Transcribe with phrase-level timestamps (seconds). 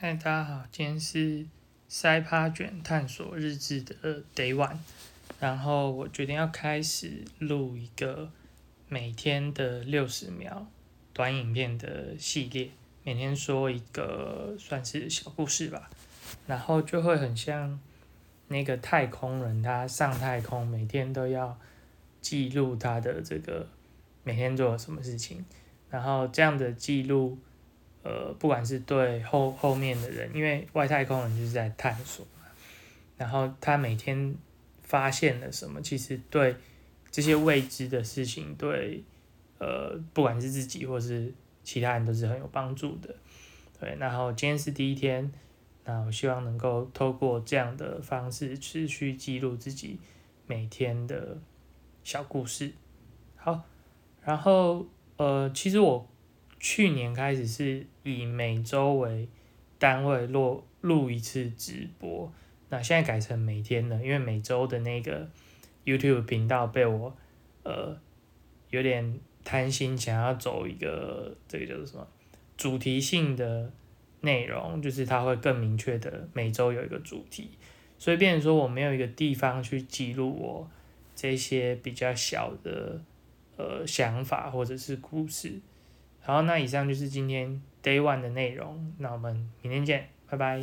[0.00, 1.44] 嗨，大家好，今天是
[1.88, 4.76] 塞趴卷探索日志的 Day One，
[5.40, 8.30] 然后我决定要开始录一个
[8.88, 10.68] 每天的六十秒
[11.12, 12.70] 短影片的系列，
[13.02, 15.90] 每天说一个算是小故事吧，
[16.46, 17.80] 然后就会很像
[18.46, 21.58] 那个太空人，他上太空每天都要
[22.20, 23.66] 记录他的这个
[24.22, 25.44] 每天做了什么事情，
[25.90, 27.36] 然后这样的记录。
[28.04, 32.46] 呃，不管是对后后面的人，因为外太空人就是在探索嘛，
[33.16, 34.34] 然后他每天
[34.82, 36.54] 发现了什么，其实对
[37.10, 39.02] 这些未知的事情，对
[39.58, 41.34] 呃，不管是自己或是
[41.64, 43.14] 其他人都是很有帮助的。
[43.78, 45.30] 对，然后今天是第一天，
[45.84, 49.98] 那我希望能够透过这样的方式持续记录自己
[50.46, 51.36] 每天的
[52.04, 52.72] 小故事。
[53.36, 53.62] 好，
[54.22, 54.86] 然后
[55.16, 56.08] 呃，其实我。
[56.60, 59.28] 去年开始是以每周为
[59.78, 62.32] 单位录录一次直播，
[62.68, 65.28] 那现在改成每天了，因为每周的那个
[65.84, 67.16] YouTube 频道被我
[67.62, 67.96] 呃
[68.70, 72.06] 有点贪心，想要走一个这个叫做什么
[72.56, 73.72] 主题性的
[74.22, 77.50] 内容，就是它会更明确的每周有一个主题，
[77.98, 80.70] 所以变成说我没有一个地方去记录我
[81.14, 83.00] 这些比较小的
[83.56, 85.60] 呃想法或者是故事。
[86.28, 90.60] 好，那以上就是今天 Day One 的内容，那我们明天见，拜拜。